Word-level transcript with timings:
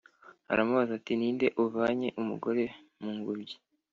aramubaza 0.51 0.91
ati"ninde 0.99 1.47
uvanye 1.63 2.07
umugore 2.21 2.63
mungobyi" 3.01 3.55